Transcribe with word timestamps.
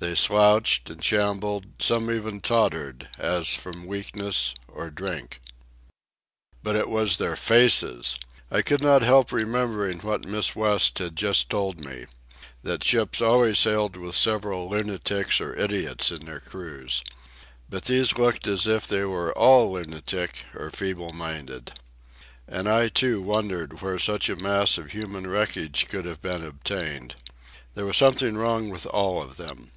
They 0.00 0.14
slouched 0.14 0.90
and 0.90 1.02
shambled, 1.02 1.66
some 1.82 2.08
even 2.08 2.40
tottered, 2.40 3.08
as 3.18 3.48
from 3.48 3.84
weakness 3.84 4.54
or 4.68 4.90
drink. 4.90 5.40
But 6.62 6.76
it 6.76 6.88
was 6.88 7.16
their 7.16 7.34
faces. 7.34 8.16
I 8.48 8.62
could 8.62 8.80
not 8.80 9.02
help 9.02 9.32
remembering 9.32 9.98
what 9.98 10.24
Miss 10.24 10.54
West 10.54 11.00
had 11.00 11.16
just 11.16 11.50
told 11.50 11.84
me—that 11.84 12.84
ships 12.84 13.20
always 13.20 13.58
sailed 13.58 13.96
with 13.96 14.14
several 14.14 14.70
lunatics 14.70 15.40
or 15.40 15.56
idiots 15.56 16.12
in 16.12 16.26
their 16.26 16.38
crews. 16.38 17.02
But 17.68 17.86
these 17.86 18.16
looked 18.16 18.46
as 18.46 18.68
if 18.68 18.86
they 18.86 19.04
were 19.04 19.36
all 19.36 19.72
lunatic 19.72 20.44
or 20.54 20.70
feeble 20.70 21.12
minded. 21.12 21.72
And 22.46 22.68
I, 22.68 22.86
too, 22.86 23.20
wondered 23.20 23.82
where 23.82 23.98
such 23.98 24.28
a 24.28 24.36
mass 24.36 24.78
of 24.78 24.92
human 24.92 25.26
wreckage 25.26 25.88
could 25.88 26.04
have 26.04 26.22
been 26.22 26.44
obtained. 26.44 27.16
There 27.74 27.84
was 27.84 27.96
something 27.96 28.36
wrong 28.36 28.70
with 28.70 28.86
all 28.86 29.20
of 29.20 29.36
them. 29.38 29.72